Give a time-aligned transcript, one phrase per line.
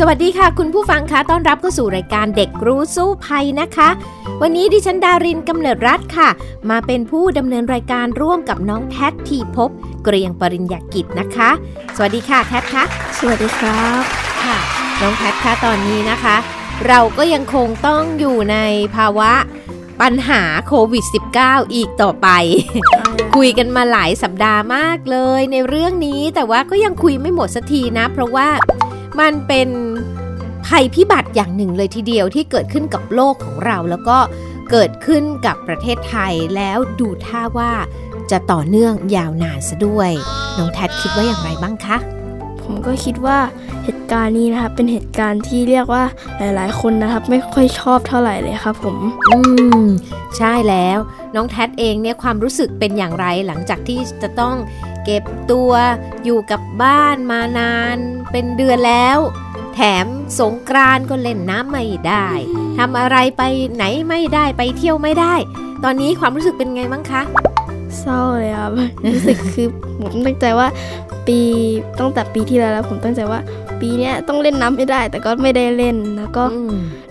[0.00, 3.88] สวัสดีค่ะ คุณผู้ฟังคะต้อนรับเข้าสู่รายการเด็กรู้สู้ภัยนะคะ
[4.42, 6.28] วันนี้ดิฉันดารินกำเนิดรัฐค่ะ
[6.70, 9.70] มาเป็นผู้ดำเนินรายการร่วมกับน้องแท็ทีพบ
[10.04, 11.50] เกรียงปริญญากิจนะคะ
[11.96, 12.84] สวัสดีค่ะแท็คะ
[13.18, 14.02] สวัสดีครับ
[14.44, 14.58] ค่ะ
[15.00, 16.36] น้องแท็คะตอนนี้นะคะ
[16.86, 18.56] เราก็ยังคงต้องอยู่ใน
[18.96, 19.32] ภาวะ
[20.00, 21.04] ปัญหาโควิด
[21.38, 22.28] -19 อีกต่อไป
[23.36, 28.48] คุยกันมาหลายสัปดาห์มากเลยในเรื่องนี้แต่ว่าก็ยังคุยไม่หมดสักทีนะ เพราะว่า
[29.20, 29.68] มันเป็น
[30.66, 34.18] ภัยพิบัติอย่างหนึ่งเลยทีเดียวที่เกิดขึ้นกับโลกของเรา แล้วก็
[34.70, 37.72] เกิดขึ้นกับประเทศไทยแล้วดูท่าว่า
[38.30, 40.10] จะต่อเนื่องยาวนานซะด้วย
[40.58, 41.98] น้องแทดคิดว่าอย่างไรบ้างคะ
[42.62, 43.38] ผมก็คิดว่า
[43.84, 46.04] เหตุการณ์นี้นะครับเป็นเหตุการณ์ที่เรียกว่า
[46.38, 48.96] หลาย ๆ คนนะครับ ไม่ค่อยชอบเท่าไหร่เลยครับผม
[49.28, 49.38] อื
[49.84, 49.86] ม
[50.36, 50.98] ใช่แล้ว
[51.34, 54.54] น้องแทดเองเนี่ยความรู้สึกเป็นอย่างไรหลังจากที่จะต้อง
[55.10, 55.72] เก็บตัว
[56.24, 57.98] อยู่กับบ้านมานาน
[58.32, 59.18] เป็นเดือนแล้ว
[59.74, 60.06] แถม
[60.40, 62.28] สงกรานก็เล่นน้ำไม่ได้
[62.78, 63.42] ทำอะไรไป
[63.74, 65.34] ไหนไม่ได้ไปเที่ยวไม่ได้
[65.84, 67.22] ตอนนี้ความรู้สึกเป็นไงบ้างคะ
[67.98, 68.72] เศร้าเลยครับ
[69.14, 69.68] รู้สึกคือ
[70.00, 70.68] ผมตั้งใจว่า
[71.26, 71.40] ปี
[71.98, 73.40] ตั้งแต่ปีที่แล้วแล้วผมตั้งใจว่า
[73.80, 76.44] ปีนี้ต้องเล่นน้ำไม่ได้ แต่ก็ไม่ได้เล่นแล้วก็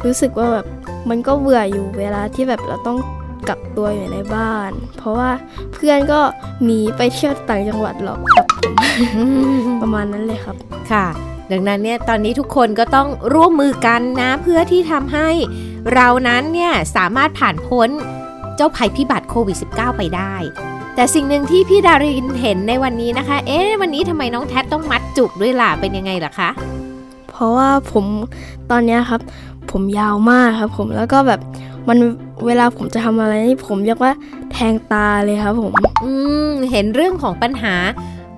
[0.05, 0.65] รู้สึกว่าแบบ
[1.09, 2.97] มันก็เบื่ออยู่เวลาที่แบบเราต้อง
[3.49, 5.29] กักตัวอยู่ในบ้าน เพราะว่า
[5.73, 6.21] เพื่อนก็
[6.63, 8.47] หนีไปเที่ยวต่างจังหวัดหรอกครับ
[9.81, 10.55] ประมาณนั้นเลยครับ
[10.91, 11.05] ค่ะ
[11.51, 15.29] ดังนั้นเนี่ยตอนนี้ทุกคนก็ต้องร่วมมือกันนะเพื่อที่ทำให้
[15.93, 17.89] เรานั้นเนี่ยสามารถผ่านพ้น
[18.55, 20.35] เจ้าภัยพิบัติโควิด -19 ไปได้
[20.95, 26.49] แต่สิ่งหนึ่งที่พี่ดารินเห็นในวันนี้นะคะ เอ๊ะวันนี้ทำไมน้องแท็ต้องมัดจุกด้วยล่ะเป็นยังไงล่ะคะ
[27.29, 28.05] เพราะว่าผม
[28.71, 29.21] ตอนนี้ครับ
[29.71, 31.41] ผมยาวมากครับ ผมแล้วก็แบบ
[31.87, 31.97] มัน
[32.45, 34.11] เวลาผมจะทำอะไรนี่ผมเรียกว่า
[34.51, 35.71] แทงตาเลยครับผม
[36.03, 36.11] อื
[36.47, 37.75] มเห็นเรื่องของปัญหา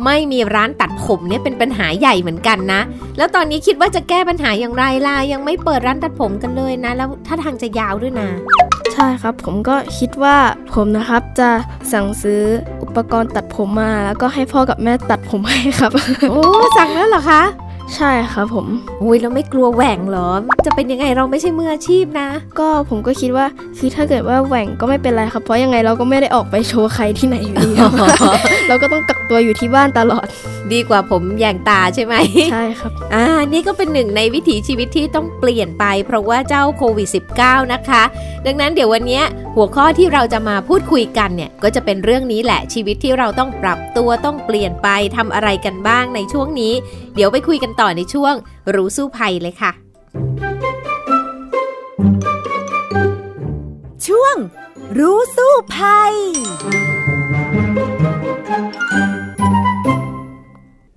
[0.06, 2.82] ไม่มีร้านตัดผมเนี่ยเป็นปัญหาใหญ่เหมือนกันนะ
[3.18, 8.28] แล้วตอนนี้คิดว่าจะแก้ปัญหาอย่างไรล่ะยังไม่เปิดร้านตัดผมกันเลยนะ แล้วถ้าทางจะยาวด้วยนะ
[8.94, 10.36] ใช่ครับ ผมก็คิดว่า
[10.74, 11.50] ผมนะครับจะ
[11.92, 12.42] สั่งซื้อ
[12.84, 15.92] อุปกรณ์ตัดผมมา แล้วก็ให้พ่อกับแม่ตัดผมให้ครับ
[16.30, 16.42] โอ้
[16.78, 17.42] สั่งแล้วเหรอคะ
[17.96, 18.68] ใช่ครับผม
[19.02, 20.28] อุ้ยเราไม่กลัวแหว่งหรอ
[20.66, 22.30] จะเป็นยังไงเราไม่ใช่มืออาชีพนะ
[22.60, 23.46] ก็ผมก็คิดว่า
[23.78, 27.72] คือถ้าเกิดว่าแหว่งก็ไม่เป็นไรครับ เพราะยังไงเราก็ไม่ได้ออกไปโชว์ใครที่ไหนอยู่ดี
[28.70, 30.28] เราก็ต้องกัก ตัวอยู่ที่บ้านตลอด
[30.74, 32.16] ดีกว่าผมแยงตาใช่ไหม
[32.52, 37.10] ใช่ครับ อ่า นี่ก็เป็นหนึ่งในวิถีชีวิตที่ต้องเปลี่ยนไป เพราะว่าเจ้าโควิด
[37.40, 38.04] -19 นะคะ
[38.46, 39.22] ดังนั้นเดี๋ยววันนี้
[39.56, 46.74] หัวข้อที่เราจะมาพูดคุยกันเนี่ย ก็จะเป็นเรื่องนี้แหละชีวิตที่เราต้องปรับตัวต้องเปลี่ยนไปทำอะไรกันบ้างในช่วงนี้
[47.16, 48.34] เดี๋ยวไปคุยกันต่อในช่วง
[48.76, 49.72] รู้สู้ภัยเลยค่ะ
[54.08, 54.36] ช่วง
[55.00, 56.14] รู้สู้ภัย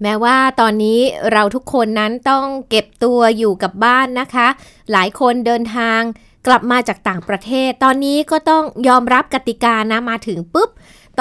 [0.02, 1.00] แม้ว่าตอนนี้
[1.32, 4.48] เราทุกคนนั้นต้องเก็บตัวอยู่กับบ้านนะคะ
[4.92, 6.00] หลายคนเดินทาง
[6.46, 10.70] กลับมาจากต่างประเทศ ตอนนี้ก็ต้องยอมรับกติกานะมาถึงปุ๊บ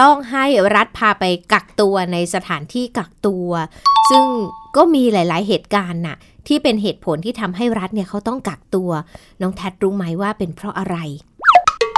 [0.01, 3.49] ต้องให้รัฐพาไปกักตัวในสถานที่กักตัว
[4.09, 4.25] ซึ่ง
[4.75, 6.17] ก็มีหลาย ๆ เหตุการณ์น่ะ
[6.47, 8.91] ที่เป็นเหตุผลที่ทำให้รัฐเนี่ยเขาต้องกักตัว
[9.41, 10.97] น้องแทดรู้ไหมว่าเป็นเพราะอะไร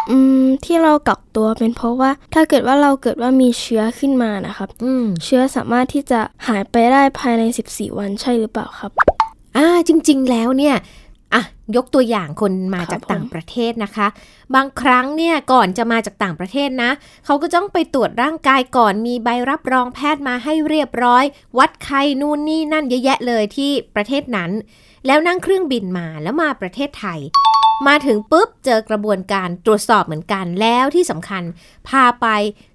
[0.09, 4.69] อืมที่เรากักตัวเป็นเพราะว่า ถ้าเกิดว่าเราเกิดว่ามีเชื้อขึ้นมานะครับ
[5.24, 8.92] เชื้อสามารถที่จะหายไปได้ภายใน 14 วันใช่หรือเปล่าครับ
[9.58, 10.75] อ่าจริง ๆ แล้วเนี่ย
[11.34, 11.44] อะ
[11.75, 14.08] ยกตัวอย่างคนมาจากต่างประเทศนะคะ
[14.56, 16.92] บางครั้งเนี่ยก่อนจะมาจากต่างประเทศนะ
[17.25, 21.24] เขาก็ต้องไปตรวจร่างกายก่อนมีใบรับรองแพทย์มาให้เรียบร้อย
[21.58, 24.51] วัดไข้นู่นนี่นั่นเยอะแยะเลยที่ประเทศนั้น
[25.07, 27.19] แล้วนั่งเครื่องบินมาแล้วมาประเทศไทย
[27.88, 31.44] มาถึงปุ๊บเจอกระบวนการตรวจสอบเหมือนกันแล้วที่สำคัญ
[31.88, 32.28] พาไป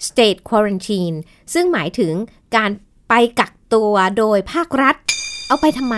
[0.08, 1.16] state quarantine
[1.54, 2.12] ซึ่งหมายถึง
[2.56, 2.70] การ
[3.08, 4.94] ไปกักตัวโดยภาครัฐ
[5.46, 5.96] เอาไปทำไม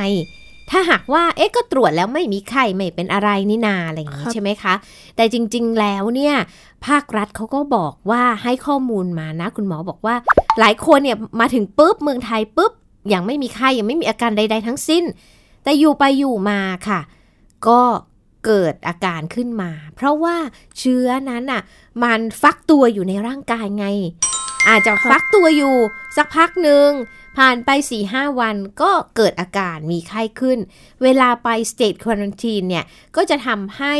[0.70, 4.74] ถ้าหากว่าเอ๊ะก็ตรวจแล้วไม่มีไข้ไม่เป็นอะไรนี่นาอะไรอย่างนี้ใช่ไหมคะ
[5.16, 6.34] แต่จริง ๆ แล้วเนี่ย
[6.86, 10.14] ภาครัฐเขาก็บอกว่าให้ข้อมูลมานะ คุณหมอบอกว่า
[10.60, 12.72] หลายคนเนี่ยมาถึงปุ๊บเมืองไทยปุ๊บ
[13.12, 15.04] ยังไม่มีไข้ยังไม่มีอาการใด ๆ ทั้งสิ้น
[15.64, 17.00] แต่อยู่ไปอยู่มาค่ะ
[17.68, 17.80] ก็
[18.44, 20.36] เกิดอาการขึ้นมา เพราะว่า
[20.78, 21.62] เชื้อนั้นอะ
[22.02, 23.86] มันฟักตัวอยู่ในร่างกายไง
[24.68, 25.76] อาจจะฟักตัวอยู่
[26.16, 26.88] สักพักหนึ่ง
[27.38, 30.58] ผ่านไป4าวันก็เกิดอาการมีไข้ขึ้น
[31.02, 32.84] เวลาไป state quarantine เนี่ย
[33.16, 33.94] ก็จะทำให้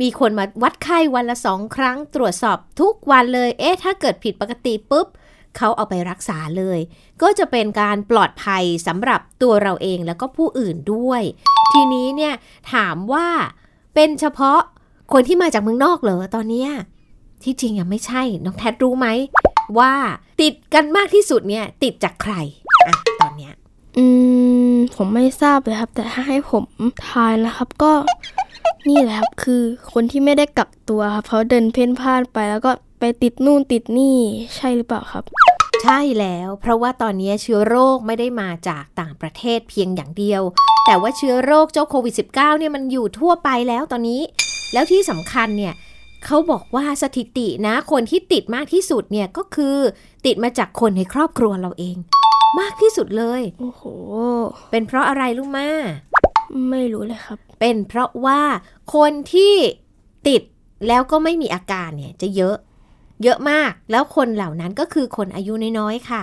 [0.00, 5.06] มีคนมาวัดไข้วันละสองครั้ง ตรวจสอบทุกวันเลย เอ๊ะ ถ้าเกิดผิดปกติปุ๊บ
[5.56, 6.78] เขาเอาไปรักษาเลย
[7.22, 11.22] ก็จะเป็นการปลอดภัยสำหรับตัวเราเองแล้วก็ผู้อื่นด้วย
[11.72, 12.34] ทีนี้เนี่ย
[12.72, 13.28] ถามว่า
[13.94, 14.58] เป็นเฉพาะ
[15.12, 16.64] คนที่มาจากเมืองนอกเหรอตอนนี้
[17.42, 19.06] ที่จริงอะไม่ใช่ น้องแทดรู้ไหม
[19.78, 19.92] ว่า
[20.40, 22.34] ติดกันมากที่สุดเนี่ย ติดจากใคร
[22.86, 23.54] อะตอนเนี้ย
[23.98, 24.04] อื
[24.74, 26.64] ม ผมไม่ทราบเลยครับ แต่ถ้าให้ผม
[27.08, 27.92] ทายนะครับก็
[28.88, 29.62] นี่แหละครับคือ
[29.92, 34.16] คนที่ไม่ได้กักตัวครับเขาเดินเพ่นพ่านไปแล้วก็ไปติดนู่นติดนี่
[34.56, 35.24] ใช่หรือเปล่าครับ
[35.86, 40.42] ใช่แล้ว เพราะว่าตอนนี้เชื้อโรคไม่ได้มาจากต่างประเทศเพียงอย่างเดียว
[40.86, 44.22] แต่ว่าเชื้อโรคเจ้าโควิด -19 เนี่ยมันอยู่ทั่วไปแล้วตอนนี้
[44.72, 45.74] แล้วที่สำคัญเนี่ย
[46.24, 49.76] เขาบอกว่าสถิตินะคนที่ติดมากที่สุดเนี่ยก็คือ
[50.26, 51.96] ติดมาจากคนในครอบครัวเราเอง
[52.60, 53.82] มากที่สุดเลย โอ้โห
[54.70, 55.68] เป็นเพราะอะไรรู้มา
[56.70, 58.40] ไม่รู้เลยครับ เป็นเพราะว่า
[58.94, 59.54] คนที่
[60.28, 60.42] ติด
[60.88, 62.56] แล้วก็ไม่มีอาการเนี่ยจะเยอะ
[63.24, 66.22] เยอะมาก แล้วคนเหล่านั้นก็คือคนอายุน้อยๆค่ะ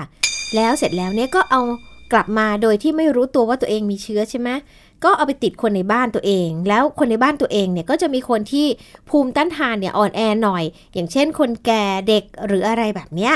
[0.55, 1.61] แล้วเสร็จแล้วเนี่ยก็เอา
[2.13, 4.49] กลับมาโดยที่ไม่รู้ตัวว่าตัวเองมีเชื้อใช่ไหม
[5.03, 8.67] ก็เอาไปติดคนในบ้านตัวเอง แล้วคนในบ้านตัวเองเนี่ยก็จะมีคนที่
[9.09, 10.63] ภูมิต้านทานเนี่ยอ่อนแอหน่อย
[10.93, 13.33] อย่างเช่น คนแก่เด็กหรืออะไรแบบเนี้ย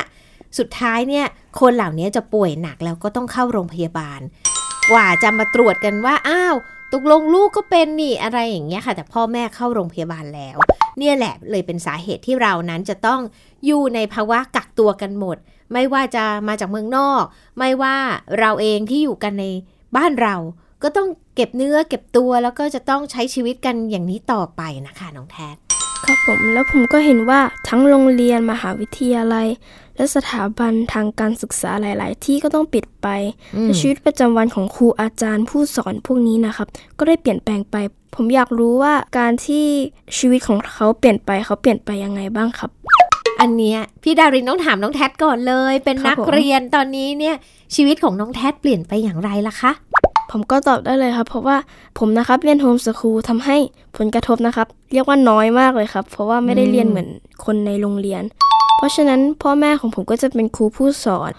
[0.57, 1.25] สุดท้ายเนี่ย
[1.59, 4.19] คนเหล่านี้จะป่วยหนักแล้วก็ต้องเข้าโรงพยาบาล
[4.91, 6.55] กว่าจะมาตรวจกันว่าอ้าว
[6.93, 10.57] ตกลงลูกก็เป็นนี่อะไรอย่างเงี้ยค่ะ แต่พ่อแม่เข้าโรงพยาบาลแล้ว
[10.99, 13.21] เนี่ยแหละเลยเป็นสาเหตุที่เรานั้นจะต้อง
[13.65, 15.37] อยู่ในภาวะกักตัวกันหมด
[15.73, 17.23] ไม่ว่าจะมาจากเมืองนอก
[17.57, 17.95] ไม่ว่า
[18.39, 19.45] เราเองที่อยู่กันใน
[19.95, 20.35] บ้านเรา
[20.83, 25.55] ก็ต้องเก็บเนื้อเก็บตัวแล้วก็จะต้องใช้ชีวิตกันอย่างนี้ต่อไปนะคะน้องแทน
[26.03, 29.47] ครับผมแล้วผมก็เห็นว่าทั้งโรงเรียนมหาวิทยาลัย
[29.95, 33.07] และสถาบันทางการศึกษาหลาย ๆ ที่ก็ต้องปิดไป
[33.55, 37.75] อืมและชีวิตประจำวันของครูอาจารย์ผู้สอนพวกนี้นะครับ ก็ได้เปลี่ยนแปลงไป
[38.15, 39.65] ผมอยากรู้ว่าการที่
[40.17, 42.69] ชีวิตของเขาเปลี่ยนไปเขาเปลี่ยนไปยังไงบ้างครับ
[43.41, 47.35] อันเนี้ยพี่ดารินต้องถามน้องแทดก่อนเลย เป็นครับนักผมเรียนตอนนี้เนี่ย
[47.75, 49.71] ชีวิตของน้องแทดเปลี่ยนไปอย่างไรล่ะคะ
[50.31, 51.57] ผมก็ตอบได้เลยครับเพราะว่า
[51.99, 53.57] ผมนะครับเรียนโฮมสคูลทำให้
[53.97, 57.07] ผลกระทบนะครับ เรียกว่าน้อยมากเลยครับ เพราะว่าไม่ได้อืมเรียนเหมือน
[57.45, 58.23] คนในโรงเรียน
[58.77, 61.31] เพราะฉะนั้นพ่อแม่ของผมก็จะเป็นครูผู้สอน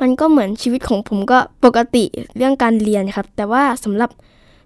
[0.00, 2.04] มันก็เหมือนชีวิตของผมก็ปกติ
[2.36, 4.10] เรื่องการเรียนครับ แต่ว่าสำหรับ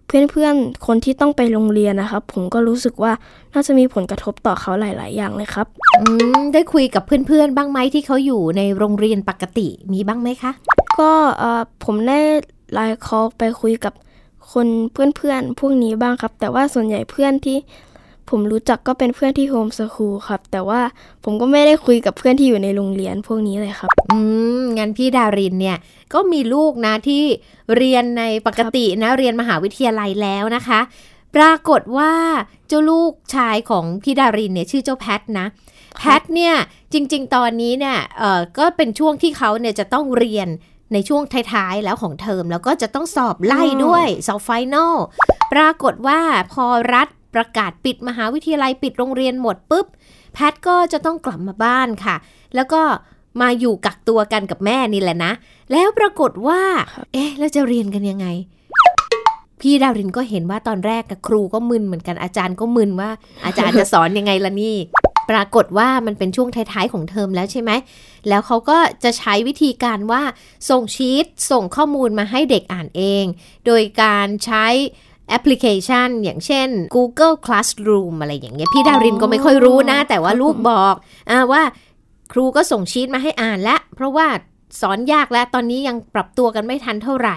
[0.06, 3.12] เพื่อนๆ คนที่ต้องไปโรงเรียนนะครับ ผมก็รู้สึกว่า
[3.52, 5.66] น่าจะมีผลกระทบต่อเขาหลาย ๆ อย่างเลยครับ
[6.00, 6.02] อื
[6.36, 10.52] ม ได้คุยกับเพื่อนๆ บ้างไหมที่เขาอยู่ในโรงเรียนปกติ มีบ้างไหมคะ
[11.00, 12.20] ก็เอ่อผมได้
[12.72, 13.94] ไลน์คอลไปคุยกับ
[14.52, 17.58] คนเพื่อนๆพวกนี้บ้างครับ แต่ว่าส่วนใหญ่เพื่อนที่
[18.30, 20.80] ผมรู้จักก็เป็นเพื่อนที่โฮมสคูลครับ แต่ว่า
[21.24, 24.18] ผมก็ไม่ได้คุยกับเพื่อนที่อยู่ในโรงเรียนพวกนี้เลยครับ อื
[24.60, 25.76] มงั้นพี่ดารินเนี่ย
[26.12, 27.22] ก็มีลูกนะที่
[27.76, 30.80] เรียนในปกตินะเรียนมหาวิทยาลัยแล้วนะคะ
[31.36, 32.12] ปรากฏว่า
[32.68, 35.46] เจ้าลูกชายของพี่ดารินเนี่ยชื่อเจ้าแพทนะ
[35.98, 36.54] แพทเนี่ย
[36.92, 40.48] จริง ๆ ตอนนี้เนี่ยเออก็เป็นช่วงที่เขาเนี่ยจะต้องเรียน
[40.92, 41.22] ในช่วง
[41.52, 44.96] ท้ายๆ แล้วของเทอม แล้วก็จะต้องสอบไล่ด้วยสอบ final
[45.52, 46.20] ปรากฏว่า
[46.52, 49.86] พอรัฐประกาศปิดมหาวิทยาลัยปิดโรงเรียนหมดปุ๊บ
[50.34, 52.16] แพทก็จะต้องกลับมาบ้านค่ะ
[52.54, 52.82] แล้วก็
[53.40, 55.32] มาอยู่กักตัวกันกับแม่นี่แหละนะ
[55.72, 56.60] แล้วปรากฏว่า
[57.12, 58.26] เอ๊ะ แล้วจะเรียนกันยังไง
[59.60, 63.10] พี่ดาวรินก็เห็นว่าตอนแรกกับครูก็มึนเหมือนกันอาจารย์ก็มึนว่า
[63.44, 64.76] อาจารย์จะสอนยังไงล่ะนี่
[65.30, 67.70] ปรากฏว่ามันเป็นช่วงท้ายๆของเทอมแล้วใช่ไหม
[68.28, 70.22] แล้วเขาก็จะใช้วิธีการว่า
[70.70, 73.24] ส่งชีตส่งข้อมูลมาให้เด็กอ่านเอง
[73.66, 74.66] โดยการใช้
[75.28, 80.94] แอปพลิเคชัน อย่างเช่น Google Classroom อะไรอย่างเงี้ยพี่ดาวรินก็ไม่ค่อยรู้นะ แต่ว่าลูกบอก
[81.30, 81.62] อาว่า
[82.32, 84.26] ครูก็ส่งชีตมาให้อ่านแล้วเพราะว่า
[84.80, 87.36] สอนยากแล้วตอนนี้ยังปรับตัวกันไม่ทันเท่าไหร่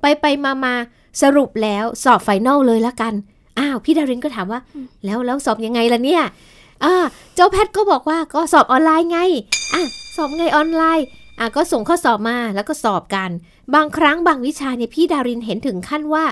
[0.00, 0.74] ไปไปมามา
[1.22, 3.14] สรุปแล้วสอบ final เลยละกัน
[3.58, 4.60] อ้าว พี่ดารินก็ถามว่า
[5.04, 6.22] แล้วแล้วสอบยังไงล่ะเนี่ย
[6.84, 6.94] อ่า
[7.34, 9.18] เจ้าแพทก็บอกว่าก็สอบออนไลน์ไง
[9.74, 9.82] อะ
[10.16, 11.06] สอบไงออนไลน์
[11.38, 13.30] อะก็ส่งข้อสอบมาแล้วก็สอบกัน
[13.74, 16.24] บางครั้งบางวิชาเนี่ยพี่ดารินเห็นถึงขั้นว่า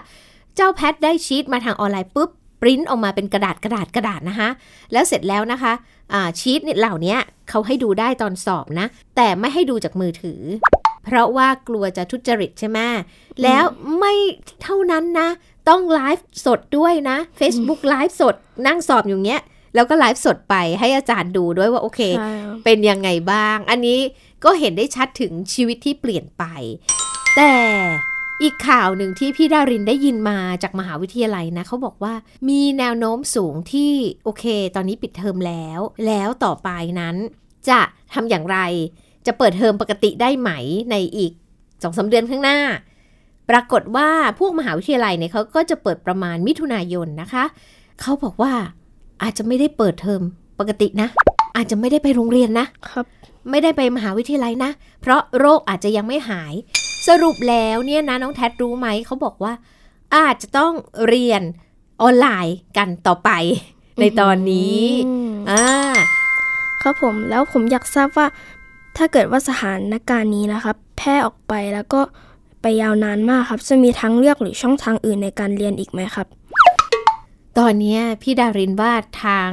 [0.57, 2.31] เจ้าแพทได้ชีตมาทางออนไลน์ปุ๊บ
[2.61, 4.49] ปริ้นออกมาเป็นกระดาษกระดาษกระดาษนะคะ
[4.93, 5.73] แล้วเสร็จแล้วนะคะ
[6.13, 7.17] อ่าชีตเนี่ยเหล่านี้
[7.49, 10.41] เขาให้ดูได้ตอนสอบนะ แต่ไม่ให้ดูจากมือถือ
[11.05, 12.79] เพราะว่ากลัวจะทุจริตใช่ไหม
[13.43, 13.65] แล้ว
[13.99, 14.15] ไม่
[14.63, 15.29] เท่านั้นนะ
[15.69, 18.35] ต้องไลฟ์สดด้วยนะ Facebook ไลฟ์สด
[18.67, 19.43] นั่งสอบอยู่เงี้ย
[19.75, 23.99] แล้วก็ไลฟ์สดไปให้อาจารย์ดูด้วยว่าโอเคใช่ครับเป็นยังไงบ้าง อันนี้
[24.45, 26.45] ก็เห็นได้ชัดถึงชีวิตที่เปลี่ยนไป
[27.37, 27.53] แต่
[28.43, 32.15] อีกข่าวหนึ่งที่พี่ดารินได้ยินมาจากมหาวิทยาลัยนะเขาบอกว่า
[32.49, 33.93] มีแนวโน้มสูงที่
[34.25, 37.17] โอเค ตอนนี้ปิดเทอมแล้ว แล้วต่อไปนั้น
[37.69, 37.81] จะ
[38.15, 38.59] ทำอย่างไร
[39.27, 40.51] จะเปิดเทอมปกติได้ไหม
[40.91, 41.33] ในอีก
[41.83, 42.59] สองสาเดือนข้างหน้า
[43.51, 47.45] ปรากฏว่าพวกมหาวิทยาลัยเนี่ยเขาก็จะเปิดประมาณมิถุนายนนะคะ
[48.01, 48.53] เขาบอกว่า
[49.23, 50.23] อาจจะไม่ได้เปิดเทอม
[50.59, 51.09] ปกตินะ
[51.57, 53.05] อาจจะไม่ได้ไปโรงเรียนนะครับ
[53.51, 56.55] ไม่ได้ไปมหาวิทยาลัยนะ เพราะโรคอาจจะยังไม่หาย
[57.09, 59.53] สรุปแล้วเนี่ยนะน้องแท็รู้ไหมเขาบอกว่า
[60.17, 60.73] อาจจะต้อง
[61.09, 61.43] เรียน
[62.03, 63.31] ออนไลน์กันต่อไป
[64.01, 64.83] ในตอนนี้
[65.51, 65.67] อ่า
[66.83, 68.27] ครับผมแล้วผมอยากทราบว่า
[68.97, 72.01] ถ้าเกิดว่าสถานการณ์นี้นะครับ แพร่ออกไปแล้วก็
[72.63, 76.27] ไปยาวนานมากครับ จะมีทางเลือกหรือช่องทางอื่นในการเรียนอีกไหมครับ
[77.59, 78.93] ตอนนี้พี่ดารินว่า
[79.25, 79.51] ทาง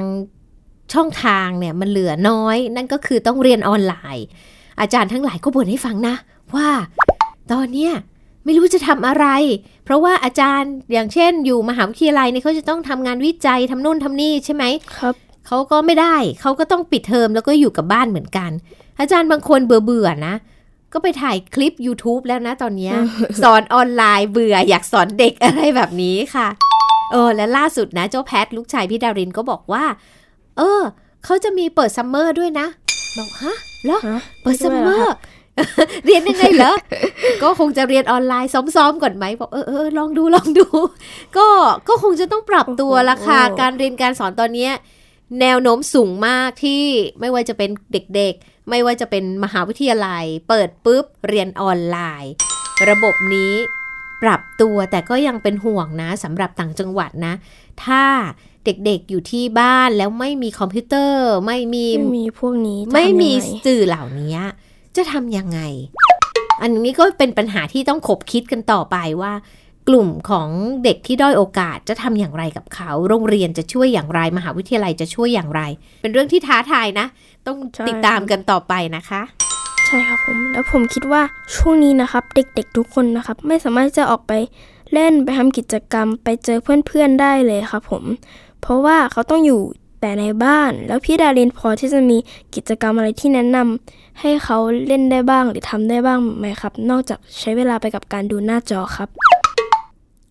[0.94, 4.26] ช่องทางเนี่ยมันเหลือน้อย นั่นก็คือต้องเรียนออนไลน์
[4.82, 6.16] อาจารย์ทั้งหลายก็บ่นให้ฟังนะ
[6.56, 6.70] ว่า
[7.52, 7.94] ตอนเนี้ย
[8.46, 9.26] ไม่รู้จะทำอะไร
[9.84, 14.64] เพราะว่าอาจารย์อย่างเช่น อยู่มหาวิทยาลัยเนี่ยเขาจะต้องทำงานวิจัยทำนู่นทำนี่ใช่ไหม
[14.98, 15.16] ครับ
[15.48, 18.52] เขาก็ไม่ได้เขาก็ต้องปิดเทอมแล้วก็อยู่กับบ้านเหมือนกัน
[19.00, 20.36] อาจารย์บางคนเบื่อเบื่อนะ
[20.94, 22.92] ก็ไปถ่ายคลิป YouTube แล้วนะตอนนี้
[23.44, 26.48] สอนออนไลน์เบื่ออยากสอนเด็กอะไรแบบนี้ค่ะ
[27.12, 29.86] เออ และล่าสุดนะ เจ้าแพทลูกชายพี่ดารินก็บอกว่า
[30.58, 30.82] เออ
[31.26, 32.68] เขาจะมีเปิดซัมเมอร์ด้วยนะ
[33.18, 34.00] บอกฮะเหรอ
[34.42, 35.14] เปิดซัมเมอร์
[36.06, 36.74] เรียนยังไงเหรอ
[37.44, 40.68] ก็คงจะเรียนออนไลน์ซ้อมๆก่อนไหมบอกเออเออลองดูลองดู
[41.38, 41.48] ก็
[41.88, 44.70] ก็คงจะต้องปรับตัวละค่ะการเรียนการสอนตอนนี้
[45.42, 46.84] แนวโน้มสูงมากที่
[47.20, 52.34] ไม่ว่าจะเป็นเด็กๆ ไม่ว่าจะเป็นมหาวิทยาลัย เปิดปุ๊บเรียนออนไลน์
[52.90, 53.54] ระบบนี้
[54.24, 57.34] ปรับตัวแต่ก็ยังเป็นห่วงนะสำหรับต่างจังหวัดนะ
[57.84, 58.04] ถ้า
[58.66, 63.32] เด็กๆอยู่ที่บ้านแล้วไม่มีคอมพิวเตอร์ ไม่มีไม่มีพวกนี้ไม่มี
[63.66, 64.38] สื่อเหล่านี้
[64.96, 65.60] จะทำยังไง
[66.62, 69.34] อันนี้ก็เป็นปัญหาที่ต้องขบคิดกันต่อไปว่า
[69.90, 70.50] กลุ่มของ
[70.84, 75.62] เด็กที่ด้อยโอกาสจะทำอย่างไรกับเขา โรงเรียนจะช่วยอย่างไรมหาวิทยาลัยจะช่วยอย่างไร
[76.02, 77.08] เป็นเรื่องที่ท้าทายนะ
[77.48, 77.58] ต้อง
[77.88, 79.22] ติดตามกันต่อไปนะคะ
[79.92, 81.22] ใช่ครับผมแล้วผมคิดว่า
[81.56, 84.34] ช่วงนี้นะครับ เด็กๆทุกคนนะครับ ไม่สามารถจะออกไป
[84.94, 88.04] เล่นไปทำกิจกรรม ไปเจอเพื่อนๆได้เลยครับผม
[88.62, 89.62] เพราะว่าเขาต้องอยู่
[90.02, 92.18] แต่ในบ้านแล้วพี่ดารินพอที่จะมี
[92.56, 99.10] กิจกรรมอะไรที่แนะนำให้เขาเล่นได้บ้างหรือทำได้บ้างไหมครับ นอกจากใช้เวลาไปกับการดูหน้าจอครับ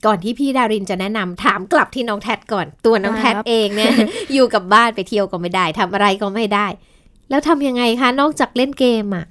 [0.06, 3.92] ก่อนที่พี่ดารินจะแนะนำถามกลับที่น้องแทดก่อนตัวน้องแทดเองเนี่ย
[4.34, 6.66] อยู่กับบ้านไปเที่ยวก็ไม่ได้ทำอะไรก็ไม่ได้
[7.30, 9.24] แล้วทำยังไงคะ นอกจากเล่นเกมอะ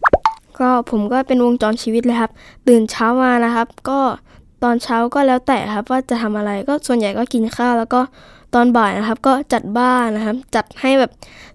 [0.60, 2.32] ก็ผมก็เป็นวงจรชีวิตเลยครับ
[2.68, 4.00] ตื่นเช้ามานะครับ ก็
[4.64, 8.02] ตอนเช้าก็แล้วแต่ครับ ว่าจะทำอะไรก็ส่วนใหญ่ก็กินข้าวแล้วก็
[8.56, 11.12] ตอนบ่ายนะครับ ก็จัดบ้านนะครับ จัดให้แบบ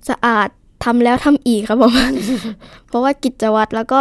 [0.09, 0.49] สะอาด
[0.85, 1.93] ทำแล้วทำอีกครับผม
[2.89, 3.99] เพราะว่ากิจวัตรแล้วก็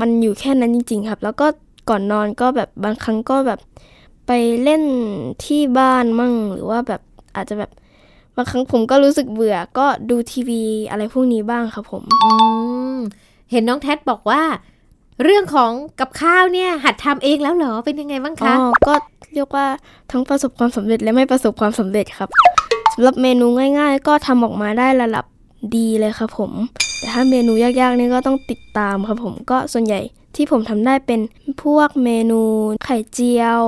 [0.00, 1.46] มันอยู่แค่นั้นจริง ๆ ครับ แล้วก็
[1.88, 3.60] ก่อนนอนก็แบบบางครั้งก็แบบ
[4.26, 4.82] ไปเล่น
[5.44, 7.00] ที่บ้านมั่ง หรือว่าแบบ
[7.36, 7.70] อาจจะแบบ
[8.36, 12.30] บางครั้งผมก็รู้สึกเบื่อก็ดูทีวีอะไรพวกนี้บ้างครับผม อื
[12.96, 12.98] ม
[13.50, 14.42] เห็นน้องแท็บอกว่า
[15.22, 18.94] เรื่องของกับข้าวเนี่ย หัดทำเองแล้วเหรอเป็นยังไงบ้างคะอ๋อก็
[19.34, 19.66] เรียกว่า
[20.10, 22.28] ทั้งประสบความสำเร็จและไม่ประสบความสำเร็จครับ
[22.94, 23.46] สำหรับเมนู
[23.78, 25.24] ง่าย ๆ ก็ทำออกมาได้ระดับ
[25.76, 26.52] ดีเลยครับผม
[26.98, 30.00] แต่ถ้าเมนูยากๆนี่ก็ต้องติดตามครับผมก็ส่วนใหญ่
[30.36, 31.20] ที่ผมทำได้เป็น
[31.62, 32.40] พวกเมนู
[32.84, 33.62] ไข่เจียว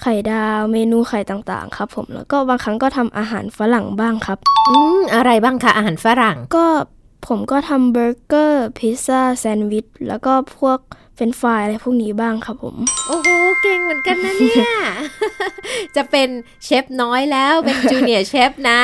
[0.00, 6.66] ไข่ดาวเมนูไข่ต่างๆ ครับ ผมแล้วก็บางครั้งก็ทำอาหารฝรั่งบ้างครับ อืมอะไรบ้างคะอาหารฝรั่งก็
[7.26, 10.78] ผมก็ทำเบอร์เกอร์พิซซ่าแซนด์วิชแล้วก็พวก
[11.14, 12.76] เฟรนช์ฟรายส์อะไรพวกนี้บ้างครับผม
[13.08, 13.28] โอ้โห
[13.62, 14.68] เก่งเหมือนกันนะเนี่ย
[15.96, 16.28] จะเป็น
[16.64, 18.78] เชฟน้อยแล้วเป็น junior chef นะ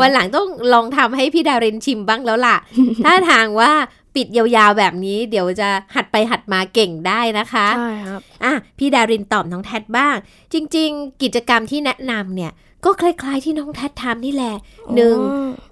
[0.00, 2.56] วันหลังต้องลองทำให้พี่ดารินชิมบ้างแล้วล่ะ
[3.04, 3.72] ท่าทางว่า
[4.16, 10.16] ปิดยาวๆแบบนี้เดี๋ยวจะหัดไปหัดมาเก่งได้นะคะใช่ครับอะพี่ดารินตอบน้องแทดบ้าง
[10.52, 12.52] จริง ๆ กิจกรรมที่แนะนำเนี่ย
[12.84, 14.54] ก็คล้ายๆที่น้องแทดทำนี่แหละ
[14.94, 15.16] หนึ่ง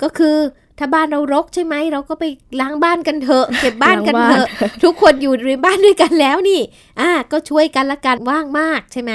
[0.03, 0.37] ก็คือ
[0.79, 2.25] ถ้าบ้านเรารกใช่ไหมเราก็ไป
[2.61, 4.47] ล้างบ้านกันเถอะเก็บบ้านกันเถอะ
[4.85, 6.61] ทุกคนอยู่ในบ้านด้วยกันแล้วนี่
[7.01, 9.13] อ่า ก็ช่วยกันละกันว่างมากใช่ไหม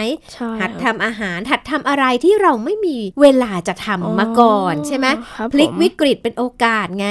[0.62, 5.08] หัดทำอาหารหัดทำอะไรที่เราไม่มีเวลาจะทำมาก่อนใช่ไหม
[5.52, 7.08] พลิกวิกฤตเป็นโอกาสไง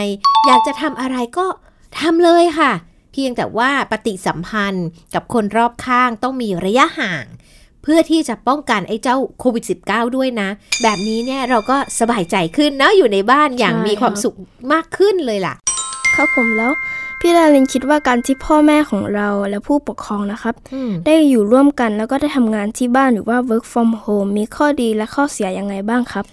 [0.46, 1.46] อยากจะทำอะไรก็
[1.96, 2.72] ทำเลยค่ะ
[3.12, 7.24] เพียงแต่ว่าปฏิสัมพันธ์กับคนรอบข้างต้องมีระยะห่าง
[7.82, 10.48] เพื่อที่จะป้องกันไอ้เจ้าโควิด -19 ด้วยนะ
[10.82, 14.36] แบบนี้เนี่ยเราก็สบายใจขึ้นนะอยู่ในบ้านอย่างมีความสุข
[14.72, 15.54] มากขึ้นเลยล่ะ
[16.16, 16.72] ครับผมแล้ว
[17.20, 20.54] พี่ดารินคิดว่าการที่พ่อแม่ของเราและผู้ปกครองนะครับ
[21.06, 26.24] ได้อยู่ร่วมกันแล้วก็ได้ทำงานที่บ้านหรือว่า work from home มีข้อดีและข้อเสียยังไงบ้างครับ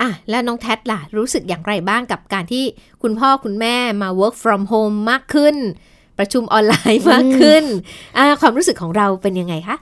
[0.00, 2.64] อะแล้วน้องแท็ล่ะ รู้สึกอย่างไรบ้างกับการที่
[3.02, 5.56] คุณพ่อคุณแม่มา work from home มากขึ้น
[6.18, 7.64] ประชุมออนไลน์มากขึ้น
[8.16, 9.76] อ่าความรู้สึกของเราเป็นยังไงคะ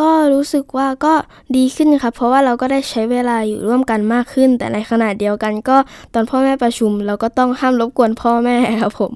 [0.00, 1.14] ก็รู้สึกว่าก็
[1.56, 5.76] ดีขึ้นครับ เพราะว่าเราก็ได้ใช้เวลาอยู่ร่วมกันมากขึ้น แต่ในขณะเดียวกันก็
[6.14, 9.14] ตอนพ่อแม่ประชุม เราก็ต้องห้ามรบกวนพ่อแม่ครับผม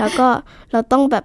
[0.00, 0.28] แล้วก็
[0.72, 1.24] เราต้องแบบ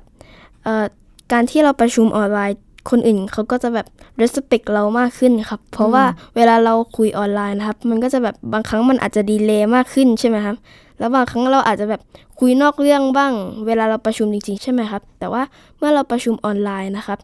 [1.31, 2.57] การที่เราประชุมออนไลน์
[2.89, 3.87] คนอื่นเขาก็จะแบบ
[4.21, 6.03] respect เรามากขึ้นครับ เพราะว่า
[6.35, 10.55] เวลาเราคุยออนไลน์นะครับ มันก็จะแบบบางครั้งมันอาจจะดีเลย์มากขึ้นใช่ไหมครับ
[10.99, 12.01] แล้วบางครั้งเราอาจจะแบบ
[12.39, 13.33] คุยนอกเรื่องบ้าง
[13.67, 15.43] เวลาเราประชุมจริงๆ ใช่ไหมครับ แต่ว่า
[15.77, 17.19] เมื่อเราประชุมออนไลน์นะครับ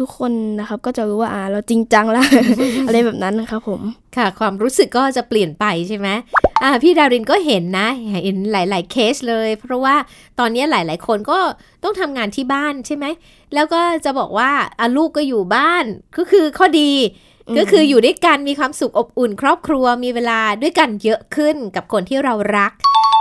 [0.00, 2.26] ทุกๆคนนะครับ ก็จะรู้ว่าอ่าเราจริงจังแล้ว
[2.86, 3.80] อะไรแบบนั้นนะครับผม
[4.16, 6.08] ค่ะ ความรู้สึกก็จะเปลี่ยนไปใช่ไหม
[6.62, 7.88] อ่าพี่ดารินก็เห็นนะ
[8.24, 9.96] เห็นหลาย ๆ เคสเลย เพราะว่า
[10.38, 11.38] ตอนนี้หลาย ๆ คนก็
[11.82, 13.06] ต้องทำงานที่บ้านใช่ไหม
[13.54, 15.84] แล้วก็จะบอกว่าอาลูกก็อยู่บ้าน
[16.18, 16.92] ก็คือข้อดี
[17.58, 22.72] ก็คืออยู่ด้วยกันมีความสุขอบอุ่นครอบครัวมีเวลาด้วยกันเยอะขึ้นกับคนที่เรารัก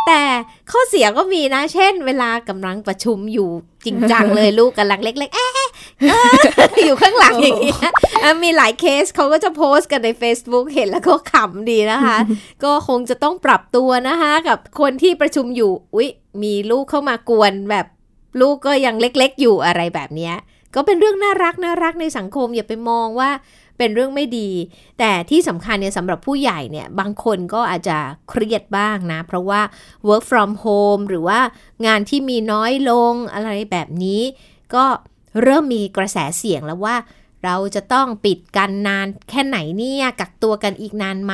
[0.10, 0.26] แต่
[0.72, 3.50] ข้อเสียก็มีนะ เช่น เวลากำลังประชุมอยู่
[3.86, 5.68] จริงจังเลยลูกกำลังเล็ก ๆ เอ๊ะ
[6.86, 7.92] อยู่ข้างหลังอย่างเงี้ย
[8.44, 12.18] มีหลายเคสเขาก็จะโพสต์กันใน Facebook เห็นแล้วก็ขำดีนะคะ
[12.64, 16.10] ก็คงจะต้องปรับตัวนะคะ กับคนที่ประชุมอยู่ อุ๊ย
[16.44, 17.86] มีลูกเข้ามากวนแบบ
[18.42, 20.32] ลูกก็ยังเล็ก ๆ อยู่อะไรแบบนี้
[20.76, 23.30] ก็เป็นเรื่องน่ารักน่ารักในสังคมอย่าไปมองว่า
[23.80, 24.50] เป็นเรื่องไม่ดี
[25.00, 27.98] แต่ที่สำคัญเนี่ยสำหรับผู้ใหญ่เนี่ยบางคนก็อาจจะ
[28.30, 29.62] เครียดบ้างนะ เพราะว่า
[30.08, 31.40] work from home หรือว่า
[31.86, 34.22] งานที่มีน้อยลงอะไรแบบนี้
[34.76, 34.86] ก็
[35.44, 36.96] เริ่มมีกระแสเสียงแล้วว่า
[37.46, 41.34] เราจะต้องปิดกันนานแค่ไหนเนี่ยกักตัวกันอีกนานไหม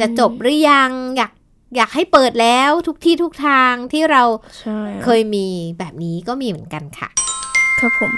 [0.00, 1.32] จะจบหรือยังอยาก
[1.76, 4.22] อยากให้เปิดแล้วทุกที่ทุกทางที่เรา
[5.04, 5.46] เคยมี
[5.78, 7.08] แบบนี้ก็มีเหมือนกันค่ะ
[7.80, 8.14] ครับผม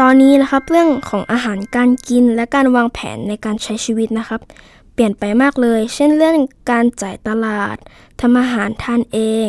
[0.00, 4.40] ตอนนี้นะครับเรื่องของอาหารการกินและการวางแผนในการใช้ชีวิตนะครับ
[4.94, 6.36] เปลี่ยนไปมากเลย เช่นเรื่อง
[6.70, 7.76] การจ่ายตลาด
[8.20, 9.48] ทำอาหารทานเอง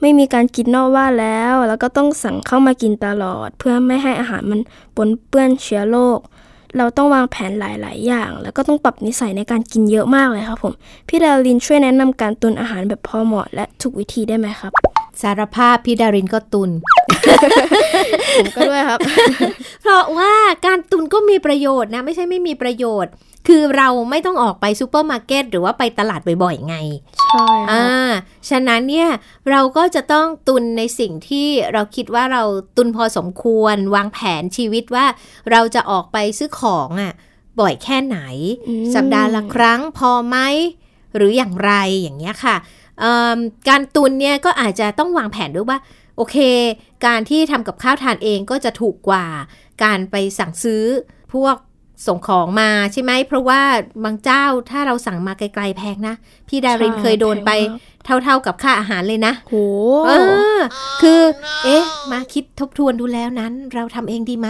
[0.00, 4.60] ไม่มีการกินนอกว่าแล้ว แล้วก็ต้องสั่งเข้ามากินตลอด เพื่อไม่ให้อาหารมัน
[4.96, 6.18] ปนเปื้อนเชื้อโรค
[6.76, 10.74] เราต้องวางแผนหลาย ๆ อย่าง แล้วก็ต้องปรับนิสัยในการกินเยอะมากเลยครับผม
[11.08, 14.72] พี่ดารินช่วยแนะนำการตุนอาหารแบบพอเหมาะและถูกวิธีได้ไหมครับ
[15.22, 16.70] สารภาพพี่ดารินก็ตุน
[18.36, 19.00] ผมก็ด้วยครับ
[19.82, 20.32] เพราะว่า
[20.66, 23.12] การตุนก็มีประโยชน์นะ ไม่ใช่ไม่มีประโยชน์
[23.48, 26.76] คือเราไม่ต้องออกไปซูเปอร์มาร์เก็ตหรือว่าไปตลาดบ่อยๆไง
[27.30, 28.10] ใช่อ่า
[28.50, 29.08] ฉะนั้นเนี่ย
[29.50, 32.42] เราก็จะต้องตุนในสิ่งที่เราคิดว่าเรา
[32.76, 35.06] ตุนพอสมควร วางแผนชีวิตว่า
[35.50, 37.12] เราจะออกไปซื้อของอะ่ะ
[37.60, 38.18] บ่อยแค่ไหน
[38.94, 40.36] สัปดาห์ละครั้งพอไหม
[41.16, 42.56] หรืออย่างไรอย่างเงี้ยค่ะ
[43.68, 45.78] การตุนเนี่ยก็อาจจะต้องวางแผนด้วยว่า
[46.16, 46.36] โอเค
[47.06, 49.26] การที่ทำกับข้าวทานเองก็จะถูกกว่า
[49.84, 50.84] การไปสั่งซื้อ
[51.34, 51.56] พวก
[52.06, 53.60] ส่งของมาใช่ไหม เพราะว่า
[54.04, 56.14] บางเจ้าถ้าเราสั่งมาไกลๆแพงนะ
[56.48, 57.50] พี่ดารินเคยโดนไป
[58.04, 59.54] เท่าๆกับค่าอาหารเลยนะโห
[60.08, 60.12] เอ
[60.58, 60.60] อ
[61.02, 61.20] คือ
[61.64, 64.48] เอ๊ะ มาคิดทบทวนดูแล้วนั้น เราทำเองดีไหม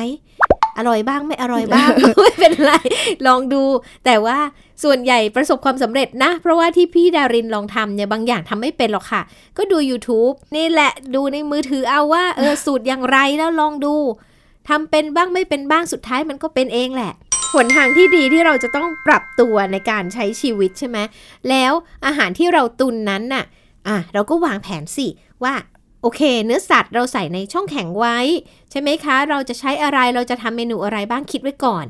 [0.79, 1.89] อร่อยบ้างไม่อร่อยบ้าง
[2.23, 2.73] ไม่เป็นไร
[3.27, 3.63] ลองดู
[4.05, 4.39] แต่ว่า
[4.85, 9.23] ส่วนใหญ่ประสบความสำเร็จนะ เพราะว่าที่พี่ดารินลองทำเนี่ยบางอย่างทำไม่เป็นหรอกค่ะ
[9.57, 13.95] ก็ดู YouTube นี่แหละดูในมือถือเอาว่าเออสูตรอย่างไรแล้วลองดู
[14.69, 17.13] ทำเป็นบ้างไม่เป็นบ้างสุดท้ายมันก็เป็นเองแหละ
[17.55, 20.99] หนทางที่ดีที่เราจะต้องปรับตัวในการใช้ชีวิตใช่ไหม
[21.49, 21.73] แล้ว
[22.07, 23.45] อาหารที่เราตุนนั้นน่ะ
[23.89, 25.07] อะเราก็วางแผนสิ
[25.45, 25.55] ว่า
[26.03, 28.19] โอเค เนื้อสัตว์เราใส่ในช่องแข็งไว้
[28.71, 31.85] ใช่ไหมคะ เราจะใช้อะไรเราจะทำเมนูอะไรบ้างคิดไว้ก่อน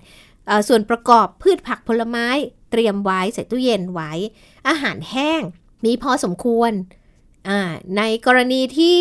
[0.48, 2.26] อส่วนประกอบพืชผักผลไม้
[2.70, 4.12] เตรียมไว้ใส่ตู้เย็นไว้
[4.68, 5.42] อาหารแห้ง
[5.84, 6.72] มีพอสมควร
[7.96, 8.98] ในกรณีที่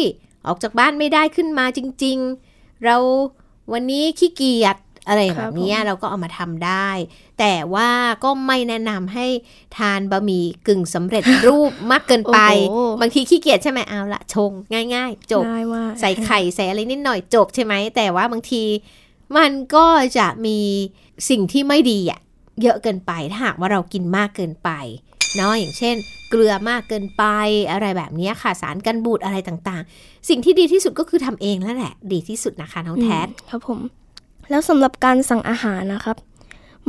[0.47, 2.17] ออกจากบ้านไม่ได้ขึ้นมาจริง
[2.51, 2.97] ๆ เรา
[3.73, 6.89] วันนี้ขี้เกียจ อะไรแบบนี้เราก็เอามาทำได้
[7.39, 7.89] แต่ว่า
[8.23, 9.25] ก็ไม่แนะนำให้
[9.77, 12.39] ทานบะหมี่กึ่งสำเร็จรูปมากเกินไป
[13.01, 14.51] บางทีขี้เกียจใช่ไหมเอาละชง
[14.93, 15.43] ง่าย ๆ จบ
[15.99, 18.63] ใส่ไข่ใส่อะไรนิดหน่อยจบใช่ไหม แต่ว่าบางที
[19.37, 19.87] มันก็
[20.17, 20.59] จะมี
[21.29, 22.19] สิ่งที่ไม่ดีอะ
[22.61, 24.69] เยอะเกินไปถ้าหากว่าเรากินมากเกินไป
[25.35, 25.95] เนาะอย่างเช่น
[26.29, 27.23] เกลือมากเกินไป
[27.71, 33.79] อะไรแบบนี้ค่ะสารกันบูดอะไรต่างๆ สิ่งที่ดีที่สุดก็คือทำเองแล้วแหละ ดีที่สุดนะคะน้องแท็ครับผม
[34.51, 36.17] แล้วสำหรับการสั่งอาหารนะครับ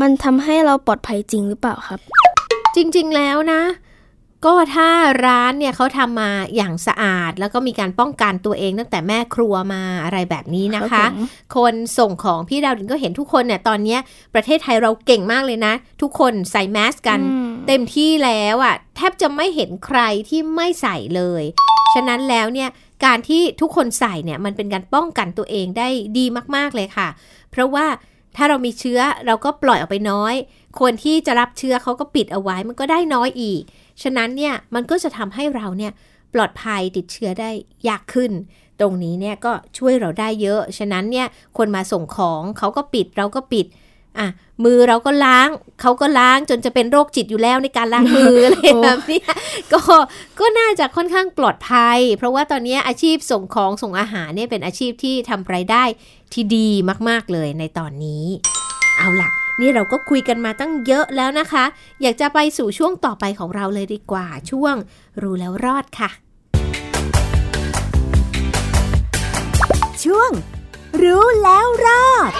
[0.01, 2.01] มันทำให้เราปลอดภัยจริงหรือเปล่าครับ
[2.77, 3.63] จริงๆแล้วนะ
[4.45, 4.89] ก็ถ้า
[5.27, 11.05] ร้านเนี่ยเขาทำมาอย่างสะอาด แล้วก็มีการป้องกันตัวเองตั้งแต่แม่ครัวมาอะไรแบบนี้นะคะ
[11.57, 13.99] คนส่งของพี่ดาวดินก็เห็นทุกคนเนี่ยตอนนี้
[14.35, 17.21] ประเทศไทยเราเก่งมากเลยนะ ทุกคนใส่แมสกัน
[17.67, 21.43] เต็มที่แล้วอะ่ะแทบจะไม่เห็นใครที่ไม่ใส่เลย
[21.95, 22.69] ฉะนั้นแล้วเนี่ย
[23.05, 25.89] การที่ทุกคนใส่เนี่ยมันเป็นการป้องกันตัวเองได้
[26.19, 26.25] ดี
[26.57, 27.09] มากๆเลยค่ะ
[27.51, 27.87] เพราะว่า
[28.37, 30.35] ถ้าเรามีเชื้อเราก็ปล่อยออกไปน้อย
[30.81, 33.63] คนที่จะรับเชื้อเขาก็ปิดเอาไว้มันก็ได้น้อยอีก
[34.03, 35.93] ฉะนั้นเนี่ยมันก็จะทำให้เราเนี่ย
[36.35, 37.51] ปลอดภัยติดเชื้อได้
[37.89, 38.33] ยากขึ้น
[38.81, 41.27] ตรงนี้เนี่ยก็ช่วยเราได้เยอะ ฉะนั้นเนี่ย
[41.59, 43.67] คนมาส่งของเขาก็ปิดเราก็ปิด
[44.19, 44.29] อะ
[44.65, 45.49] มือเราก็ล้าง
[45.81, 49.23] เขาก็ล้างจนจะเป็นโรคจิตอยู่แล้วในการล้างมืออะไรแบบนี้
[49.73, 49.81] ก็
[50.41, 55.85] ก็น่าจะค่อนข้างปลอดภัย เพราะว่าตอนนี้อาชีพส่งของส่งอาหารเนี่ยเป็นอาชีพที่ทำรายได้
[56.33, 56.69] ที่ดี
[57.09, 58.25] มากๆเลยในตอนนี้
[58.99, 61.65] เอาล่ะ นี่เราก็คุยกันมาตั้งเยอะแล้วนะคะ
[62.03, 64.75] อยากจะไปสู่ช่วงต่อไปของเราเลยดีกว่าช่วง
[65.23, 66.11] รู้แล้วรอดค่ะ
[70.05, 70.31] ช่วง
[71.03, 72.33] รู้แล้วรอด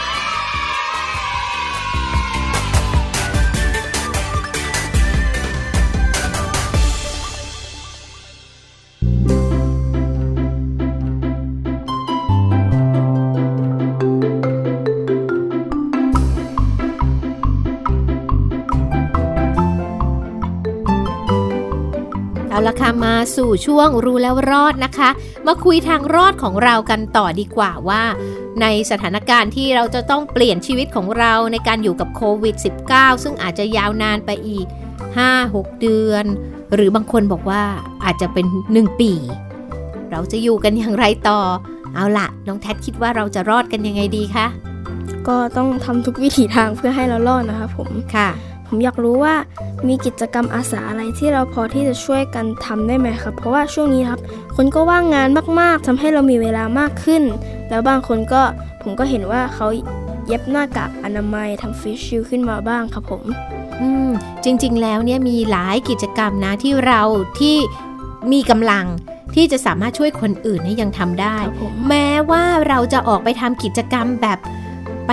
[22.73, 25.11] ละค่ะมาสู่ช่วงรู้แล้วรอดนะคะ
[25.47, 28.03] มาคุยทางรอดของเรากันต่อดีกว่าว่า
[28.61, 32.57] ในสถานการณ์ที่เราจะต้องเปลี่ยนชีวิตของเราในการอยู่กับโควิด
[32.91, 34.67] -19 ซึ่งอาจจะยาวนานไปอีก
[35.25, 36.25] 5-6 เดือน
[36.75, 37.63] หรือบางคนบอกว่า
[38.05, 39.13] อาจจะเป็น 1 ปี
[40.11, 41.41] เราจะอยู่กันอย่างไรต่อ
[41.95, 44.47] เอาละน้องแท็คิดว่าเราจะรอดกันยังไงดีคะ
[45.29, 48.29] ก็ต้องทำทุกวิถีทางเพื่อให้เรารอดนะคะผมค่ะ
[48.67, 49.35] ผมอยากรู้ว่า
[49.89, 54.21] มีกิจกรรมอาสาอะไรที่เราพอที่จะช่วยกันทำได้ไหมครับ เพราะว่าช่วงนี้ครับ
[54.57, 55.29] คนก็ว่างงาน
[55.61, 57.23] มากๆทำให้เรามีเวลามากขึ้น
[57.69, 58.43] แล้วบางคนก็
[58.83, 59.67] ผมก็เห็นว่าเขา
[60.27, 63.25] เย็บหน้ากากอนามัยทำฟิชชิลขึ้นมาบ้างครับผม
[63.81, 64.11] อืม
[64.45, 67.03] จริง ๆ แล้วเนี่ยมีหลายกิจกรรมนะที่เรา
[67.41, 67.57] ที่
[68.33, 68.87] มีกำลัง
[69.35, 71.37] ที่จะสามารถช่วยคนอื่นให้ยังทำได้
[71.89, 74.39] แม้ว่าเราจะออกไปทำกิจกรรมแบบ
[75.07, 75.11] ไป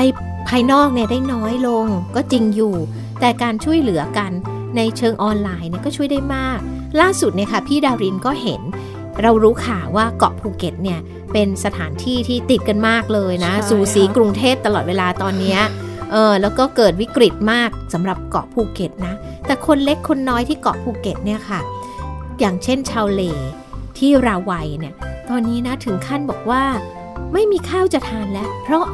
[0.47, 2.73] ภายนอกเนี่ยได้น้อยลงก็จริงอยู่
[3.19, 4.31] แต่การช่วยเหลือกัน
[4.77, 6.59] ในเชิงออนไลน์เนี่ยก็ช่วยได้มาก
[7.01, 8.61] ล่าสุดเนี่ยค่ะพี่ดารินก็เห็น
[9.21, 10.99] เรารู้ข่าวว่าเกาะภูเก็ตเนี่ย
[11.33, 15.57] เป็นสถานที่ที่ติดกันมากเลยนะ สูสีกรุงเทพตลอดเวลาตอนนี้
[16.11, 19.13] เออแล้วก็เกิดวิกฤตมากสำหรับเกาะภูเก็ตนะ
[19.45, 21.59] แต่คนเล็กคนน้อยที่เกาะภูเก็ตเนี่ยค่ะ
[22.39, 23.21] อย่างเช่นชาวเล
[23.97, 24.93] ที่ราไวย์เนี่ย
[25.29, 26.63] ตอนนี้นะถึงขั้นบอกว่า
[27.33, 28.85] ไม่มีข้าวจะทานแล้ว เพราะ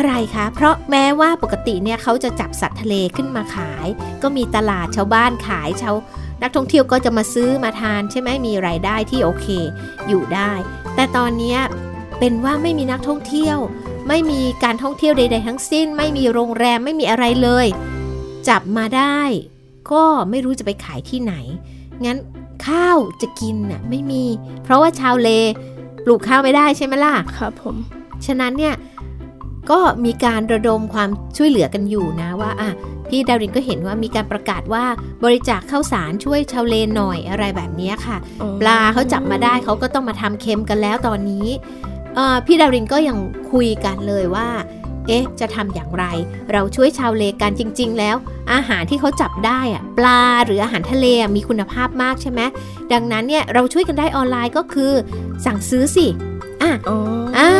[0.00, 3.86] อะไรคะ เพราะแม้ว่าปกติเนี่ยเขาจะจับสัตว์ทะเลขึ้นมาขาย
[4.22, 5.94] ก็มีตลาดชาวบ้านขายชาว
[6.42, 9.46] นักท่องเที่ยวก็จะมาซื้อมาทานใช่ไหมมีรายได้ที่โอเค
[10.08, 10.52] อยู่ได้
[10.94, 11.56] แต่ตอนนี้
[12.18, 13.58] เป็นว่าไม่มีนักท่องเที่ยว
[14.08, 17.66] ไม่มีการท่องเที่ยวใด ๆ ทั้งสิ้น ไม่มีโรงแรมไม่มีอะไรเลย
[18.48, 19.20] จับมาได้
[19.92, 21.34] ก็ไม่รู้จะไปขายที่ไหน
[22.04, 22.18] งั้น
[22.66, 24.24] ข้าวจะกินน่ะไม่มี
[24.62, 25.28] เพราะว่าชาวเล
[26.04, 27.76] ปลูกข้าวไม่ได้ใช่ไหมล่ะครับผม
[28.26, 28.74] ฉะนั้นเนี่ย
[29.70, 32.70] ก็มีการระดมความช่วยเหลือกันอยู่นะว่าอะ
[33.08, 34.84] พี่ดารินก็เห็นว่ามีการประกาศว่า
[35.24, 38.16] บริจาคข้าวสารช่วยชาวเลนหน่อยอะไรแบบนี้ค่ะ
[38.60, 41.46] ปลาเขาจับมาได้เขาก็ต้องมาทำเค็มกันแล้วตอนนี้
[42.46, 43.18] พี่ดารินก็ยัง
[43.52, 44.48] คุยกันเลยว่า
[45.06, 46.04] เอ๊ะ จะทำอย่างไร
[46.52, 48.16] เราช่วยชาวเลกันจริง ๆ แล้ว
[48.52, 52.40] อาหารที่เขาจับได้อะปลาหรืออาหารทะเลมีคุณภาพมากใช่ไหม
[52.92, 54.92] ดังนั้นเนี่ยเราช่วยกันได้ออนไลน์ก็คือ
[55.44, 56.06] สั่งซื้อสิ
[56.62, 56.72] อะ
[57.38, 57.50] อ่า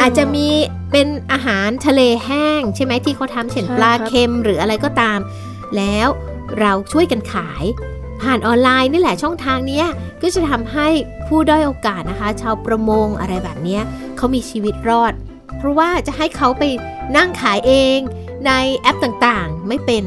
[0.00, 0.48] อาจจะมี
[0.92, 5.18] เป็นอาหารทะเลแห้ง ใช่ไหมที่เขาทำเช่นปลาเค็มหรืออะไรก็ตาม
[5.76, 6.08] แล้ว
[6.60, 7.64] เราช่วยกันขาย
[8.22, 9.82] ผ่านออนไลน์นี่แหละช่องทางนี้
[10.20, 10.88] ก็จะทำให้
[11.28, 13.78] ผู้ด้อยโอกาสนะคะ ชาวประมงอะไรแบบนี้
[14.16, 15.12] เขามีชีวิตรอด
[15.58, 16.62] เพราะว่าจะให้เขาไป
[17.16, 17.98] นั่งขายเอง
[18.46, 20.04] ในแอปต่างๆไม่เป็น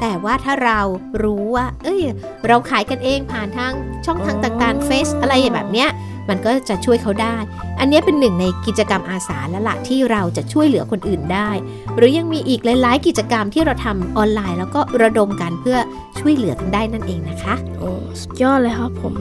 [0.00, 0.80] แต่ว่าถ้าเรา
[1.22, 2.00] รู้ว่า เอ้ย
[2.46, 3.72] เราขายกันเองผ่านทาง
[4.06, 5.88] ช่องทางต่างๆ เฟซอะไรแบบเนี้ย
[6.28, 7.36] มันก็จะช่วยเขาได้
[7.80, 11.50] อันนี้เป็นหนึ่งในกิจกรรมอาสาและละที่เราจะช่วยเหลือคนอื่นได้
[11.96, 15.78] หรือยังมีอีกหลาย ๆ กิจกรรมที่เราทำออนไลน์ แล้วก็ระดมกันเพื่อ
[16.20, 19.16] ช่วยเหลือกันได้นั่นเองนะคะ โอ้สุดยอดเลยครับผม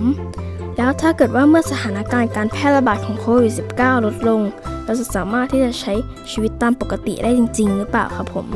[0.77, 4.41] แล้วถ้าเกิดว่าเมื่อสถานการณ์การแพร่ระบาดของโควิด -19 ลดลง
[4.85, 5.93] เราจะสามารถที่จะใช้
[6.31, 8.47] ชีวิตตามปกติได้จริง ๆ หรือเปล่าครับผม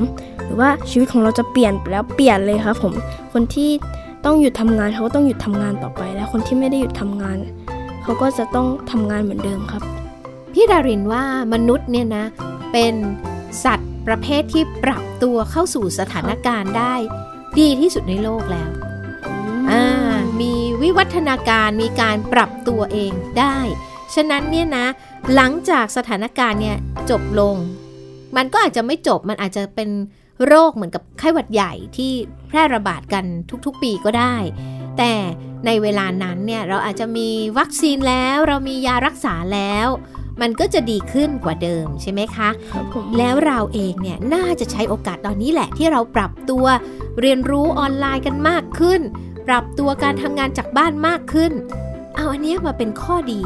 [0.43, 2.93] หรือว่าชีวิตของเราจะเปลี่ยนแล้วเปลี่ยนเลยครับผม
[3.33, 3.69] คนที่
[4.25, 7.37] ต้องหยุดทำงานเขาก็ต้องหยุดทำงานต่อไป แล้วคนที่ไม่ได้หยุดทำงาน
[8.03, 9.83] เขาก็จะต้องทำงานเหมือนเดิมครับ
[10.53, 12.25] พี่ดารินว่ามนุษย์เนี่ยนะ
[12.71, 12.93] เป็น
[13.63, 16.93] สัตว์ประเภทที่ปรับตัวเข้าสู่สถานการณ์ได้
[17.59, 18.69] ดีที่สุดในโลกแล้ว
[19.69, 19.83] อ่า
[20.41, 23.57] มีวิวัฒนาการมีการปรับตัวเองได้
[24.15, 24.85] ฉะนั้นเนี่ยนะ
[25.33, 26.77] หลังจากสถานการณ์เนี่ย
[27.09, 27.55] จบลง
[28.35, 29.89] มันก็อาจจะไม่จบมันอาจจะเป็น
[30.45, 32.11] โรคเหมือนกับไข้หวัดใหญ่ที่
[32.47, 33.25] แพร่ระบาดกัน
[33.65, 34.35] ทุกๆปีก็ได้
[34.97, 35.13] แต่
[35.65, 39.87] ในเวลานั้นเนี่ยเราอาจจะมีวัคซีนแล้วเรามียารักษาแล้ว
[40.41, 46.65] มันก็จะดีขึ้นกว่าเดิมใช่ไหมคะครับผมแล้วเราเองเนี่ยน่าจะใช้โอกาสตอนนี้แหละที่เราปรับตัว
[47.21, 49.01] เรียนรู้ออนไลน์กันมากขึ้น
[49.47, 51.51] ปรับตัวการทำงานจากบ้านมากขึ้น
[52.15, 53.41] เอาอันนี้มาเป็นข้อดี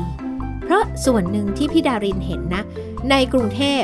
[0.64, 2.64] เพราะส่วนหนึ่งที่พี่ดารินเห็นนะ
[3.10, 3.82] ในกรุงเทพ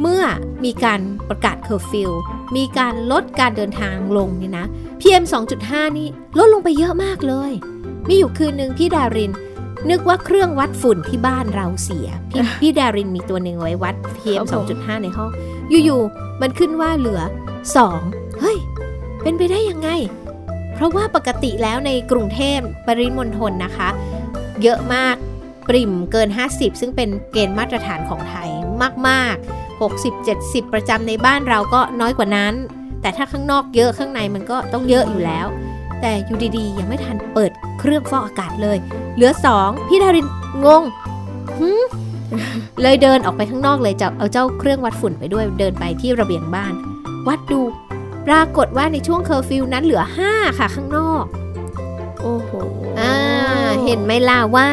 [0.00, 0.22] เมื่อ
[0.64, 2.10] มีการประกาศเคอร์ฟิว
[2.56, 4.66] มีการลดการเดินทางลงนี่นะ
[5.00, 5.24] PM
[5.60, 6.08] 2.5 นี่
[6.38, 7.52] ลดลงไปเยอะมากเลย
[8.08, 9.32] มีอยู่คืนหนึ่งพี่ดาริน
[9.90, 15.30] นึกว่าเครื่องวัดฝุ่นที่บ้านเราเสีย พี่พี่ดารินมีตัวหนึ่งไว้วัด PM 2.5 ในห้อง
[15.84, 17.22] อยู่ๆ มันขึ้นว่าเหลือ
[17.80, 18.58] 2 เฮ้ย
[19.22, 19.88] เป็นไปได้ยังไง
[20.74, 23.88] เพราะว่าปกติแล้วในกรุงเทพปริมณฑลนะคะ
[24.62, 25.16] เยอะมาก
[25.68, 28.48] ปริ่มเกิน 50 ซึ่งเป็นเกณฑ์มาตรฐานของไทย
[29.08, 29.69] มาก ๆ
[30.22, 32.54] 60-70 ประจำในบ้านเราก็น้อยกว่านั้น
[33.02, 35.46] แต่ถ้าข้างนอกเยอะข้างในมันก็ต้องเยอะอยู่แล้ว
[36.00, 38.78] แต่อยู่ดีๆ ยังไม่ทันเปิดเครื่องฟอกอากาศเลย
[39.14, 40.26] เหลือ 2 พี่ดาริน
[40.64, 40.82] งง
[41.58, 41.82] หืม
[42.82, 46.72] เลยเดินออกไปข้างนอกเลยจะเอาเจ้าเครื่องวัดฝุ่นไปด้วยเดินไปที่ระเบียงบ้าน
[47.28, 47.62] วัดดู
[48.26, 51.24] ปรากฏว่าในช่วงเคอร์ฟิวนั้นเหลือ 5 ค่ะข้างนอก
[52.20, 52.50] โอ้โห
[53.00, 53.14] อ่า
[53.84, 54.68] เห็นไหมล่ะว่า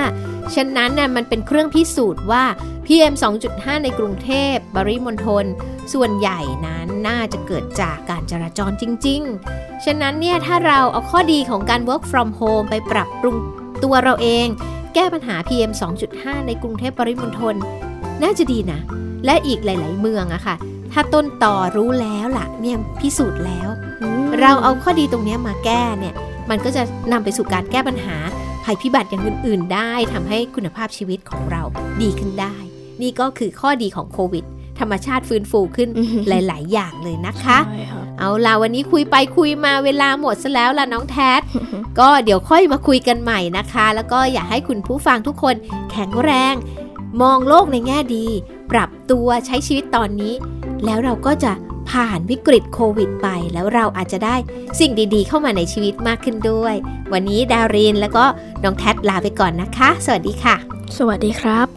[0.56, 2.44] ฉะนั้นน่ะมันเป็นเครื่องพิสูจน์ว่า
[2.88, 3.14] PM
[3.48, 5.46] 2.5 ในกรุงเทพปริมณฑล
[5.94, 9.22] ส่วนใหญ่นั้นน่าจะเกิดจากการจราจรจริง
[9.54, 13.36] ๆ ฉะนั้นเนี่ยถ้าเราเอาข้อดีของการ work from home ไปปรับปรุง
[13.84, 14.48] ตัวเราเอง
[14.94, 15.72] แก้ปัญหา PM
[16.10, 17.56] 2.5 ในกรุงเทพปริมณฑล
[18.24, 18.80] น่าจะดีนะ
[19.26, 20.56] และอีกหลาย ๆ เมืองอะค่ะ
[20.94, 23.70] ถ้าต้นต่อรู้แล้วล่ะเนี่ยพิสูจน์แล้ว
[24.40, 26.14] เราเอาข้อดีตรงนี้มาแก้เนี่ย
[26.50, 28.18] มันก็จะนำไปสู่การแก้ปัญหา
[28.64, 31.62] ภัยพิบัติอย่างอื่น ๆ ได้ทำให้คุณภาพชีวิตของเรา
[32.02, 32.67] ดีขึ้นได้
[33.02, 34.46] นี่ก็คือข้อดีของโควิด
[34.80, 35.90] ธรรมชาติฟื้นฟูขึ้น
[36.28, 41.42] หลาย ๆ อย่างเลยนะคะใช่ครับเอาล่ะวันนี้คุยไปคุยมาเวลาหมดซะแล้วล่ะน้องแทด
[42.00, 45.56] ก็เดี๋ยวค่อยมาคุยกันใหม่นะคะ แล้วก็อยากให้คุณผู้ฟังทุกคน
[45.92, 46.56] แข็งแรง
[47.22, 48.26] มองโลกในแง่ดี
[48.72, 50.34] ปรับตัวใช้ชีวิตตอนนี้
[50.86, 51.52] แล้วเราก็จะ
[51.90, 54.36] ผ่านวิกฤตโควิดไปแล้วเราอาจจะได้
[54.80, 56.76] สิ่งดีๆ เข้ามาในชีวิตมากขึ้นด้วย
[57.14, 58.26] วันนี้ดารินแล้วก็
[58.64, 60.56] น้องแทดลาไปก่อนนะคะ สวัสดีค่ะ
[60.98, 61.77] สวัสดีครับ